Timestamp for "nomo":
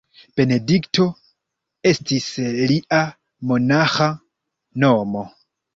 4.87-5.31